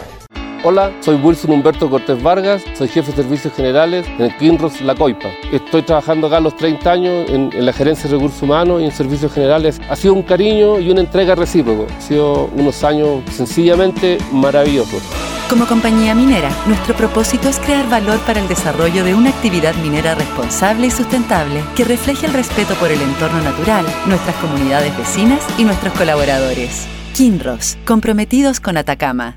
Hola, 0.65 0.91
soy 1.01 1.15
Wilson 1.15 1.53
Humberto 1.53 1.89
Cortés 1.89 2.21
Vargas, 2.21 2.65
soy 2.75 2.89
jefe 2.89 3.13
de 3.13 3.23
servicios 3.23 3.55
generales 3.55 4.05
en 4.19 4.23
el 4.23 4.37
Kinross 4.39 4.81
La 4.81 4.97
Coipa. 4.97 5.29
Estoy 5.53 5.83
trabajando 5.83 6.27
acá 6.27 6.39
a 6.39 6.41
los 6.41 6.57
30 6.57 6.91
años 6.91 7.31
en, 7.31 7.65
la 7.65 7.73
gerencia 7.73 8.11
de 8.11 8.17
recursos 8.17 8.43
humanos 8.43 8.83
y 8.83 8.87
en 8.87 8.91
servicios 8.91 9.33
generales. 9.33 9.81
Ha 9.89 9.95
sido 9.95 10.15
un 10.15 10.23
cariño 10.23 10.81
y 10.81 10.91
una 10.91 11.01
entrega 11.01 11.37
recíproco. 11.37 11.87
Ha 11.97 12.01
sido 12.01 12.51
unos 12.57 12.83
años 12.83 13.23
sencillamente 13.31 14.19
maravillosos. 14.33 15.01
Como 15.49 15.65
compañía 15.65 16.17
minera, 16.17 16.51
nuestro 16.67 16.95
propósito 16.97 17.49
es 17.49 17.61
crear 17.61 17.89
valor 17.89 18.19
para 18.27 18.41
el 18.41 18.49
desarrollo 18.49 19.05
de 19.05 19.15
una 19.15 19.31
actividad 19.31 19.77
minera 19.77 20.17
responsable 20.17 20.89
y 20.89 20.91
sustentable 20.91 21.63
que 21.77 21.85
refleje 21.85 22.27
el 22.27 22.33
respeto 22.33 22.75
por 22.75 22.91
el 22.91 23.01
entorno 23.01 23.41
natural, 23.43 23.87
nuestras 24.07 24.35
comunidades 24.37 24.97
vecinas 24.99 25.41
y 25.57 25.63
nuestros 25.63 25.95
colaboradores. 25.95 26.89
Kinross, 27.15 27.79
comprometidos 27.87 28.59
con 28.59 28.77
Atacama. 28.77 29.37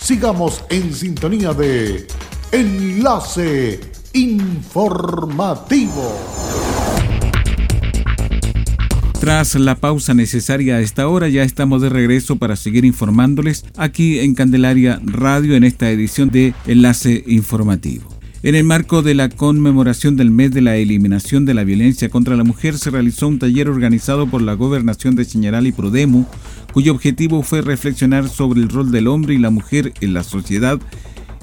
Sigamos 0.00 0.64
en 0.70 0.94
sintonía 0.94 1.52
de 1.52 2.06
Enlace 2.52 3.80
Informativo. 4.12 6.16
Tras 9.20 9.56
la 9.56 9.74
pausa 9.74 10.14
necesaria 10.14 10.76
a 10.76 10.80
esta 10.80 11.08
hora, 11.08 11.28
ya 11.28 11.42
estamos 11.42 11.82
de 11.82 11.88
regreso 11.88 12.36
para 12.36 12.56
seguir 12.56 12.84
informándoles 12.84 13.64
aquí 13.76 14.20
en 14.20 14.34
Candelaria 14.34 15.00
Radio 15.04 15.56
en 15.56 15.64
esta 15.64 15.90
edición 15.90 16.30
de 16.30 16.54
Enlace 16.66 17.24
Informativo. 17.26 18.18
En 18.44 18.54
el 18.54 18.62
marco 18.62 19.02
de 19.02 19.16
la 19.16 19.28
conmemoración 19.28 20.16
del 20.16 20.30
mes 20.30 20.52
de 20.52 20.60
la 20.60 20.76
eliminación 20.76 21.44
de 21.44 21.54
la 21.54 21.64
violencia 21.64 22.08
contra 22.08 22.36
la 22.36 22.44
mujer, 22.44 22.78
se 22.78 22.90
realizó 22.90 23.26
un 23.26 23.40
taller 23.40 23.68
organizado 23.68 24.28
por 24.28 24.42
la 24.42 24.54
Gobernación 24.54 25.16
de 25.16 25.26
Chañaral 25.26 25.66
y 25.66 25.72
Prodemo, 25.72 26.24
cuyo 26.78 26.92
objetivo 26.92 27.42
fue 27.42 27.60
reflexionar 27.60 28.28
sobre 28.28 28.60
el 28.60 28.68
rol 28.68 28.92
del 28.92 29.08
hombre 29.08 29.34
y 29.34 29.38
la 29.38 29.50
mujer 29.50 29.92
en 30.00 30.14
la 30.14 30.22
sociedad 30.22 30.78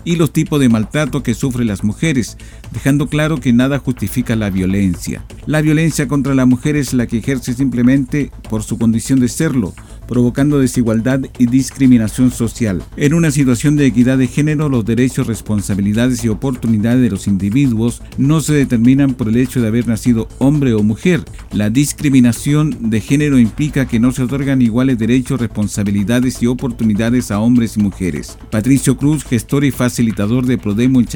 y 0.05 0.15
los 0.15 0.31
tipos 0.31 0.61
de 0.61 0.69
maltrato 0.69 1.23
que 1.23 1.33
sufren 1.33 1.67
las 1.67 1.83
mujeres, 1.83 2.37
dejando 2.72 3.07
claro 3.07 3.39
que 3.39 3.53
nada 3.53 3.79
justifica 3.79 4.36
la 4.36 4.50
violencia. 4.50 5.24
La 5.45 5.62
violencia 5.62 6.07
contra 6.07 6.36
la 6.36 6.45
mujer 6.45 6.75
es 6.75 6.93
la 6.93 7.07
que 7.07 7.17
ejerce 7.17 7.53
simplemente 7.53 8.31
por 8.50 8.63
su 8.63 8.77
condición 8.77 9.19
de 9.19 9.27
serlo, 9.27 9.74
provocando 10.07 10.60
desigualdad 10.60 11.22
y 11.38 11.48
discriminación 11.48 12.31
social. 12.31 12.84
En 12.98 13.13
una 13.13 13.31
situación 13.31 13.75
de 13.75 13.86
equidad 13.86 14.17
de 14.17 14.27
género, 14.27 14.69
los 14.69 14.86
derechos, 14.86 15.27
responsabilidades 15.27 16.24
y 16.24 16.29
oportunidades 16.29 17.01
de 17.01 17.10
los 17.10 17.27
individuos 17.27 18.01
no 18.17 18.41
se 18.41 18.53
determinan 18.53 19.13
por 19.13 19.29
el 19.29 19.38
hecho 19.38 19.62
de 19.62 19.67
haber 19.67 19.88
nacido 19.88 20.27
hombre 20.38 20.74
o 20.74 20.84
mujer. 20.84 21.24
La 21.51 21.69
discriminación 21.69 22.89
de 22.89 23.01
género 23.01 23.39
implica 23.39 23.88
que 23.88 24.00
no 24.00 24.12
se 24.12 24.24
otorgan 24.24 24.62
iguales 24.62 24.98
derechos, 24.98 25.39
responsabilidades 25.39 26.41
y 26.41 26.48
oportunidades 26.48 27.31
a 27.31 27.39
hombres 27.39 27.77
y 27.77 27.81
mujeres. 27.81 28.38
Patricio 28.51 28.98
Cruz, 28.98 29.24
gestor 29.24 29.65
y 29.65 29.72
facilitador 29.72 30.45
de 30.45 30.57
Prodemo 30.57 31.00
en 31.00 31.07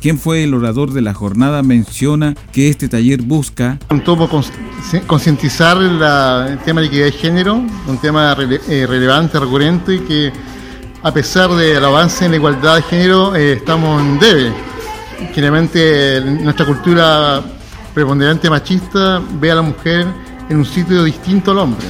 quien 0.00 0.18
fue 0.18 0.44
el 0.44 0.54
orador 0.54 0.91
de 0.92 1.02
la 1.02 1.14
jornada, 1.14 1.62
menciona 1.62 2.34
que 2.52 2.68
este 2.68 2.88
taller 2.88 3.22
busca... 3.22 3.78
Concientizar 5.06 5.78
el 5.78 6.58
tema 6.64 6.80
de 6.80 6.86
equidad 6.86 7.04
de 7.06 7.12
género, 7.12 7.54
un 7.54 7.98
tema 8.00 8.36
eh, 8.68 8.86
relevante, 8.86 9.38
recurrente 9.38 9.94
y 9.94 9.98
que 10.00 10.32
a 11.02 11.12
pesar 11.12 11.50
del 11.50 11.84
avance 11.84 12.24
en 12.24 12.32
la 12.32 12.36
igualdad 12.36 12.76
de 12.76 12.82
género 12.82 13.34
eh, 13.34 13.54
estamos 13.54 14.00
en 14.00 14.18
debe. 14.18 14.52
Generalmente 15.34 16.20
nuestra 16.20 16.66
cultura 16.66 17.42
preponderante 17.94 18.50
machista 18.50 19.20
ve 19.40 19.50
a 19.50 19.56
la 19.56 19.62
mujer 19.62 20.06
en 20.48 20.56
un 20.56 20.64
sitio 20.64 21.04
distinto 21.04 21.52
al 21.52 21.58
hombre 21.58 21.86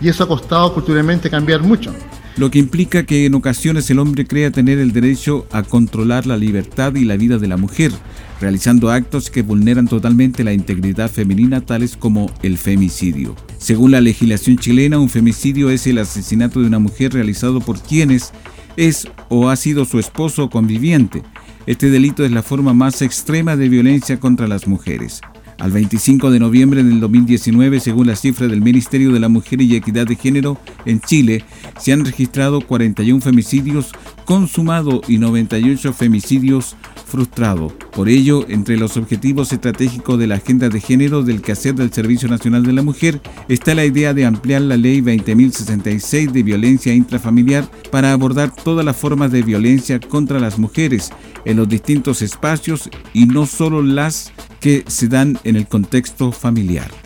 y 0.00 0.08
eso 0.08 0.24
ha 0.24 0.28
costado 0.28 0.72
culturalmente 0.74 1.30
cambiar 1.30 1.60
mucho 1.60 1.92
lo 2.36 2.50
que 2.50 2.58
implica 2.58 3.04
que 3.04 3.26
en 3.26 3.34
ocasiones 3.34 3.90
el 3.90 3.98
hombre 3.98 4.26
crea 4.26 4.50
tener 4.50 4.78
el 4.78 4.92
derecho 4.92 5.46
a 5.50 5.62
controlar 5.62 6.26
la 6.26 6.36
libertad 6.36 6.94
y 6.94 7.04
la 7.04 7.16
vida 7.16 7.38
de 7.38 7.48
la 7.48 7.56
mujer, 7.56 7.92
realizando 8.40 8.90
actos 8.90 9.30
que 9.30 9.42
vulneran 9.42 9.86
totalmente 9.86 10.42
la 10.42 10.52
integridad 10.52 11.10
femenina, 11.10 11.60
tales 11.60 11.96
como 11.96 12.30
el 12.42 12.56
femicidio. 12.58 13.36
Según 13.58 13.90
la 13.90 14.00
legislación 14.00 14.56
chilena, 14.56 14.98
un 14.98 15.10
femicidio 15.10 15.70
es 15.70 15.86
el 15.86 15.98
asesinato 15.98 16.60
de 16.60 16.66
una 16.66 16.78
mujer 16.78 17.12
realizado 17.12 17.60
por 17.60 17.80
quienes 17.80 18.32
es 18.76 19.06
o 19.28 19.50
ha 19.50 19.56
sido 19.56 19.84
su 19.84 19.98
esposo 19.98 20.44
o 20.44 20.50
conviviente. 20.50 21.22
Este 21.66 21.90
delito 21.90 22.24
es 22.24 22.32
la 22.32 22.42
forma 22.42 22.72
más 22.74 23.02
extrema 23.02 23.56
de 23.56 23.68
violencia 23.68 24.18
contra 24.18 24.48
las 24.48 24.66
mujeres. 24.66 25.20
Al 25.62 25.70
25 25.70 26.32
de 26.32 26.40
noviembre 26.40 26.82
del 26.82 26.98
2019, 26.98 27.78
según 27.78 28.08
las 28.08 28.20
cifras 28.20 28.50
del 28.50 28.60
Ministerio 28.60 29.12
de 29.12 29.20
la 29.20 29.28
Mujer 29.28 29.62
y 29.62 29.76
Equidad 29.76 30.08
de 30.08 30.16
Género, 30.16 30.58
en 30.86 31.00
Chile 31.00 31.44
se 31.78 31.92
han 31.92 32.04
registrado 32.04 32.62
41 32.62 33.20
femicidios 33.20 33.92
consumados 34.24 35.02
y 35.06 35.18
98 35.18 35.92
femicidios 35.92 36.74
frustrados. 37.12 37.74
Por 37.94 38.08
ello, 38.08 38.46
entre 38.48 38.78
los 38.78 38.96
objetivos 38.96 39.52
estratégicos 39.52 40.18
de 40.18 40.26
la 40.26 40.36
Agenda 40.36 40.70
de 40.70 40.80
Género 40.80 41.22
del 41.22 41.42
quehacer 41.42 41.74
del 41.74 41.92
Servicio 41.92 42.26
Nacional 42.26 42.64
de 42.64 42.72
la 42.72 42.82
Mujer 42.82 43.20
está 43.48 43.74
la 43.74 43.84
idea 43.84 44.14
de 44.14 44.24
ampliar 44.24 44.62
la 44.62 44.78
Ley 44.78 45.02
20.066 45.02 46.32
de 46.32 46.42
violencia 46.42 46.94
intrafamiliar 46.94 47.70
para 47.90 48.12
abordar 48.12 48.54
todas 48.54 48.84
las 48.84 48.96
formas 48.96 49.30
de 49.30 49.42
violencia 49.42 50.00
contra 50.00 50.40
las 50.40 50.58
mujeres 50.58 51.10
en 51.44 51.58
los 51.58 51.68
distintos 51.68 52.22
espacios 52.22 52.88
y 53.12 53.26
no 53.26 53.44
solo 53.44 53.82
las 53.82 54.32
que 54.60 54.82
se 54.86 55.08
dan 55.08 55.38
en 55.44 55.56
el 55.56 55.66
contexto 55.66 56.32
familiar. 56.32 57.01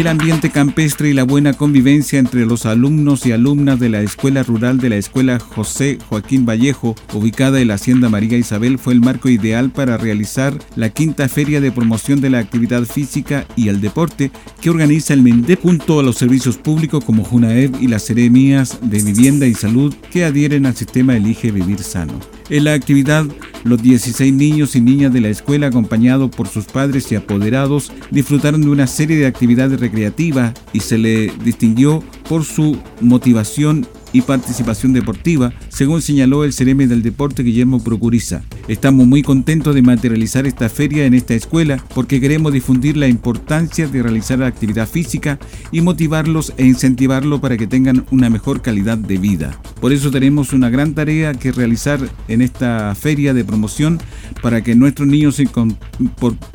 El 0.00 0.06
ambiente 0.06 0.50
campestre 0.50 1.08
y 1.08 1.12
la 1.12 1.24
buena 1.24 1.54
convivencia 1.54 2.20
entre 2.20 2.46
los 2.46 2.66
alumnos 2.66 3.26
y 3.26 3.32
alumnas 3.32 3.80
de 3.80 3.88
la 3.88 4.00
Escuela 4.00 4.44
Rural 4.44 4.78
de 4.78 4.90
la 4.90 4.96
Escuela 4.96 5.40
José 5.40 5.98
Joaquín 6.08 6.46
Vallejo, 6.46 6.94
ubicada 7.14 7.60
en 7.60 7.66
la 7.68 7.74
Hacienda 7.74 8.08
María 8.08 8.38
Isabel, 8.38 8.78
fue 8.78 8.92
el 8.92 9.00
marco 9.00 9.28
ideal 9.28 9.70
para 9.70 9.96
realizar 9.96 10.56
la 10.76 10.90
quinta 10.90 11.28
feria 11.28 11.60
de 11.60 11.72
promoción 11.72 12.20
de 12.20 12.30
la 12.30 12.38
actividad 12.38 12.84
física 12.84 13.44
y 13.56 13.68
el 13.68 13.80
deporte 13.80 14.30
que 14.60 14.70
organiza 14.70 15.14
el 15.14 15.22
MENDE 15.22 15.56
junto 15.56 15.98
a 15.98 16.04
los 16.04 16.16
servicios 16.16 16.58
públicos 16.58 17.04
como 17.04 17.24
JUNAEV 17.24 17.82
y 17.82 17.88
las 17.88 18.04
Seremías 18.04 18.78
de 18.80 19.02
Vivienda 19.02 19.46
y 19.46 19.54
Salud 19.54 19.92
que 20.12 20.24
adhieren 20.24 20.66
al 20.66 20.76
sistema 20.76 21.16
Elige 21.16 21.50
Vivir 21.50 21.80
Sano. 21.80 22.37
En 22.50 22.64
la 22.64 22.72
actividad, 22.72 23.26
los 23.64 23.82
16 23.82 24.32
niños 24.32 24.74
y 24.74 24.80
niñas 24.80 25.12
de 25.12 25.20
la 25.20 25.28
escuela, 25.28 25.66
acompañados 25.66 26.30
por 26.30 26.48
sus 26.48 26.64
padres 26.64 27.12
y 27.12 27.14
apoderados, 27.14 27.92
disfrutaron 28.10 28.62
de 28.62 28.70
una 28.70 28.86
serie 28.86 29.18
de 29.18 29.26
actividades 29.26 29.78
recreativas 29.78 30.54
y 30.72 30.80
se 30.80 30.96
le 30.96 31.30
distinguió 31.44 32.02
por 32.26 32.44
su 32.44 32.78
motivación 33.02 33.86
y 34.14 34.22
participación 34.22 34.94
deportiva, 34.94 35.52
según 35.68 36.00
señaló 36.00 36.44
el 36.44 36.54
Cereme 36.54 36.86
del 36.86 37.02
Deporte 37.02 37.42
Guillermo 37.42 37.84
Procuriza. 37.84 38.42
Estamos 38.68 39.06
muy 39.06 39.22
contentos 39.22 39.74
de 39.74 39.80
materializar 39.80 40.46
esta 40.46 40.68
feria 40.68 41.06
en 41.06 41.14
esta 41.14 41.32
escuela 41.32 41.82
porque 41.94 42.20
queremos 42.20 42.52
difundir 42.52 42.98
la 42.98 43.08
importancia 43.08 43.88
de 43.88 44.02
realizar 44.02 44.42
actividad 44.42 44.86
física 44.86 45.38
y 45.72 45.80
motivarlos 45.80 46.52
e 46.58 46.66
incentivarlos 46.66 47.40
para 47.40 47.56
que 47.56 47.66
tengan 47.66 48.04
una 48.10 48.28
mejor 48.28 48.60
calidad 48.60 48.98
de 48.98 49.16
vida. 49.16 49.58
Por 49.80 49.94
eso 49.94 50.10
tenemos 50.10 50.52
una 50.52 50.68
gran 50.68 50.92
tarea 50.92 51.32
que 51.32 51.50
realizar 51.50 51.98
en 52.28 52.42
esta 52.42 52.94
feria 52.94 53.32
de 53.32 53.42
promoción 53.42 54.00
para 54.42 54.62
que 54.62 54.74
nuestros 54.74 55.08
niños 55.08 55.40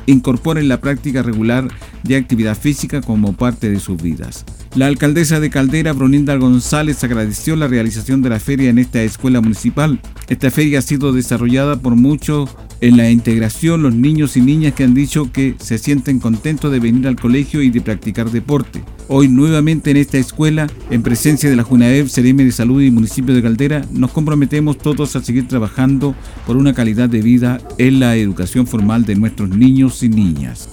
incorporen 0.06 0.68
la 0.68 0.80
práctica 0.80 1.20
regular 1.24 1.66
de 2.04 2.14
actividad 2.14 2.56
física 2.56 3.00
como 3.00 3.32
parte 3.32 3.70
de 3.70 3.80
sus 3.80 4.00
vidas. 4.00 4.44
La 4.76 4.86
alcaldesa 4.86 5.38
de 5.38 5.50
Caldera, 5.50 5.92
Broninda 5.92 6.34
González, 6.34 7.04
agradeció 7.04 7.54
la 7.54 7.68
realización 7.68 8.22
de 8.22 8.30
la 8.30 8.40
feria 8.40 8.70
en 8.70 8.78
esta 8.78 9.02
escuela 9.02 9.40
municipal. 9.40 10.00
Esta 10.28 10.50
feria 10.50 10.80
ha 10.80 10.82
sido 10.82 11.12
desarrollada 11.12 11.76
por 11.76 11.94
muchos 12.04 12.50
en 12.82 12.98
la 12.98 13.10
integración, 13.10 13.82
los 13.82 13.94
niños 13.94 14.36
y 14.36 14.42
niñas 14.42 14.74
que 14.74 14.84
han 14.84 14.92
dicho 14.92 15.32
que 15.32 15.54
se 15.58 15.78
sienten 15.78 16.20
contentos 16.20 16.70
de 16.70 16.78
venir 16.78 17.08
al 17.08 17.16
colegio 17.16 17.62
y 17.62 17.70
de 17.70 17.80
practicar 17.80 18.30
deporte. 18.30 18.84
Hoy 19.08 19.28
nuevamente 19.28 19.90
en 19.90 19.96
esta 19.96 20.18
escuela, 20.18 20.66
en 20.90 21.02
presencia 21.02 21.48
de 21.48 21.56
la 21.56 21.62
JUNAEV, 21.62 22.10
CRM 22.10 22.36
de 22.36 22.52
Salud 22.52 22.82
y 22.82 22.90
Municipio 22.90 23.34
de 23.34 23.42
Caldera, 23.42 23.86
nos 23.90 24.10
comprometemos 24.10 24.76
todos 24.76 25.16
a 25.16 25.22
seguir 25.22 25.48
trabajando 25.48 26.14
por 26.46 26.58
una 26.58 26.74
calidad 26.74 27.08
de 27.08 27.22
vida 27.22 27.58
en 27.78 28.00
la 28.00 28.16
educación 28.16 28.66
formal 28.66 29.06
de 29.06 29.14
nuestros 29.14 29.48
niños 29.48 30.02
y 30.02 30.10
niñas. 30.10 30.68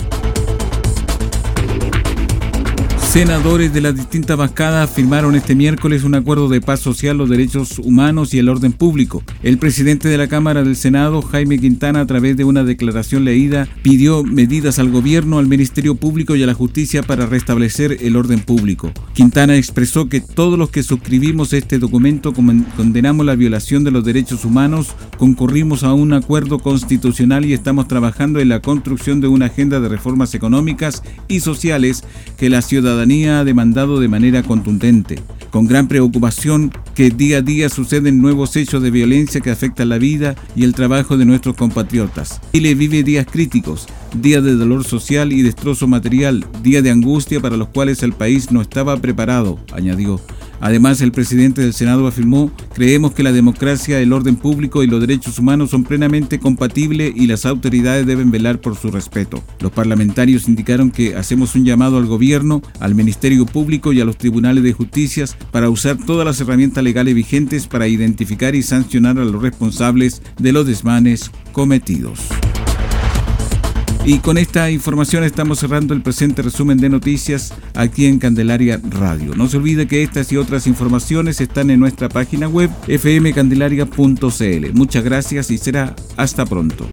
Senadores 3.11 3.73
de 3.73 3.81
las 3.81 3.93
distintas 3.93 4.37
bancadas 4.37 4.89
firmaron 4.89 5.35
este 5.35 5.53
miércoles 5.53 6.05
un 6.05 6.15
acuerdo 6.15 6.47
de 6.47 6.61
paz 6.61 6.79
social, 6.79 7.17
los 7.17 7.27
derechos 7.27 7.77
humanos 7.77 8.33
y 8.33 8.39
el 8.39 8.47
orden 8.47 8.71
público. 8.71 9.21
El 9.43 9.57
presidente 9.57 10.07
de 10.07 10.17
la 10.17 10.29
Cámara 10.29 10.63
del 10.63 10.77
Senado, 10.77 11.21
Jaime 11.21 11.59
Quintana, 11.59 11.99
a 11.99 12.05
través 12.05 12.37
de 12.37 12.45
una 12.45 12.63
declaración 12.63 13.25
leída, 13.25 13.67
pidió 13.83 14.23
medidas 14.23 14.79
al 14.79 14.91
gobierno, 14.91 15.39
al 15.39 15.47
Ministerio 15.47 15.95
Público 15.95 16.37
y 16.37 16.43
a 16.43 16.45
la 16.47 16.53
justicia 16.53 17.03
para 17.03 17.25
restablecer 17.25 17.97
el 17.99 18.15
orden 18.15 18.39
público. 18.39 18.93
Quintana 19.13 19.57
expresó 19.57 20.07
que 20.07 20.21
todos 20.21 20.57
los 20.57 20.69
que 20.69 20.81
suscribimos 20.81 21.51
este 21.51 21.79
documento 21.79 22.31
condenamos 22.31 23.25
la 23.25 23.35
violación 23.35 23.83
de 23.83 23.91
los 23.91 24.05
derechos 24.05 24.45
humanos, 24.45 24.95
concurrimos 25.17 25.83
a 25.83 25.93
un 25.93 26.13
acuerdo 26.13 26.59
constitucional 26.59 27.43
y 27.43 27.51
estamos 27.51 27.89
trabajando 27.89 28.39
en 28.39 28.47
la 28.47 28.61
construcción 28.61 29.19
de 29.19 29.27
una 29.27 29.47
agenda 29.47 29.81
de 29.81 29.89
reformas 29.89 30.33
económicas 30.33 31.03
y 31.27 31.41
sociales 31.41 32.05
que 32.37 32.49
la 32.49 32.61
ciudadanía 32.61 33.00
ha 33.01 33.43
demandado 33.43 33.99
de 33.99 34.07
manera 34.07 34.43
contundente, 34.43 35.19
con 35.49 35.65
gran 35.65 35.87
preocupación 35.87 36.71
que 36.93 37.09
día 37.09 37.37
a 37.37 37.41
día 37.41 37.67
suceden 37.67 38.21
nuevos 38.21 38.55
hechos 38.55 38.83
de 38.83 38.91
violencia 38.91 39.41
que 39.41 39.49
afectan 39.49 39.89
la 39.89 39.97
vida 39.97 40.35
y 40.55 40.63
el 40.63 40.75
trabajo 40.75 41.17
de 41.17 41.25
nuestros 41.25 41.55
compatriotas. 41.55 42.39
Chile 42.53 42.75
vive 42.75 43.03
días 43.03 43.25
críticos, 43.29 43.87
días 44.13 44.43
de 44.43 44.53
dolor 44.53 44.83
social 44.83 45.33
y 45.33 45.41
destrozo 45.41 45.87
material, 45.87 46.45
días 46.61 46.83
de 46.83 46.91
angustia 46.91 47.39
para 47.39 47.57
los 47.57 47.69
cuales 47.69 48.03
el 48.03 48.13
país 48.13 48.51
no 48.51 48.61
estaba 48.61 48.95
preparado, 48.97 49.59
añadió. 49.73 50.21
Además, 50.61 51.01
el 51.01 51.11
presidente 51.11 51.61
del 51.61 51.73
Senado 51.73 52.07
afirmó, 52.07 52.51
creemos 52.73 53.13
que 53.13 53.23
la 53.23 53.31
democracia, 53.31 53.99
el 53.99 54.13
orden 54.13 54.35
público 54.35 54.83
y 54.83 54.87
los 54.87 55.01
derechos 55.01 55.39
humanos 55.39 55.71
son 55.71 55.83
plenamente 55.83 56.39
compatibles 56.39 57.13
y 57.15 57.27
las 57.27 57.45
autoridades 57.45 58.05
deben 58.05 58.29
velar 58.31 58.61
por 58.61 58.77
su 58.77 58.91
respeto. 58.91 59.43
Los 59.59 59.71
parlamentarios 59.71 60.47
indicaron 60.47 60.91
que 60.91 61.15
hacemos 61.15 61.55
un 61.55 61.65
llamado 61.65 61.97
al 61.97 62.05
gobierno, 62.05 62.61
al 62.79 62.93
Ministerio 62.93 63.45
Público 63.45 63.91
y 63.91 64.01
a 64.01 64.05
los 64.05 64.17
tribunales 64.17 64.63
de 64.63 64.73
justicia 64.73 65.25
para 65.51 65.69
usar 65.69 65.97
todas 65.97 66.25
las 66.25 66.39
herramientas 66.39 66.83
legales 66.83 67.15
vigentes 67.15 67.67
para 67.67 67.87
identificar 67.87 68.55
y 68.55 68.63
sancionar 68.63 69.17
a 69.17 69.25
los 69.25 69.41
responsables 69.41 70.21
de 70.37 70.53
los 70.53 70.67
desmanes 70.67 71.31
cometidos. 71.51 72.19
Y 74.03 74.17
con 74.17 74.39
esta 74.39 74.71
información 74.71 75.23
estamos 75.23 75.59
cerrando 75.59 75.93
el 75.93 76.01
presente 76.01 76.41
resumen 76.41 76.79
de 76.79 76.89
noticias 76.89 77.53
aquí 77.75 78.07
en 78.07 78.17
Candelaria 78.17 78.81
Radio. 78.83 79.35
No 79.35 79.47
se 79.47 79.57
olvide 79.57 79.87
que 79.87 80.01
estas 80.01 80.31
y 80.31 80.37
otras 80.37 80.65
informaciones 80.65 81.39
están 81.39 81.69
en 81.69 81.79
nuestra 81.79 82.09
página 82.09 82.47
web 82.47 82.71
fmcandelaria.cl. 82.87 84.73
Muchas 84.73 85.03
gracias 85.03 85.51
y 85.51 85.59
será 85.59 85.95
hasta 86.17 86.47
pronto. 86.47 86.89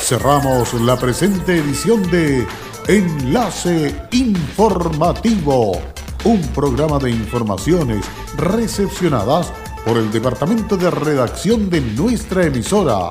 Cerramos 0.00 0.72
la 0.80 0.98
presente 0.98 1.58
edición 1.58 2.10
de 2.10 2.46
Enlace 2.88 3.94
Informativo, 4.12 5.82
un 6.24 6.40
programa 6.54 6.98
de 6.98 7.10
informaciones 7.10 8.06
recepcionadas 8.38 9.52
por 9.84 9.98
el 9.98 10.10
Departamento 10.10 10.78
de 10.78 10.90
Redacción 10.90 11.68
de 11.68 11.82
nuestra 11.82 12.46
emisora 12.46 13.10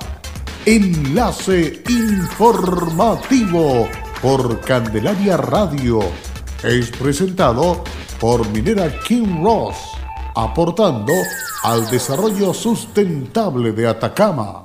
Enlace 0.67 1.83
Informativo 1.87 3.87
por 4.19 4.61
Candelaria 4.61 5.37
Radio. 5.37 5.99
Es 6.63 6.89
presentado 6.89 7.83
por 8.19 8.49
Minera 8.49 8.91
King 9.01 9.43
Ross, 9.43 9.75
aportando 10.33 11.13
al 11.61 11.87
desarrollo 11.91 12.51
sustentable 12.51 13.73
de 13.73 13.87
Atacama. 13.87 14.64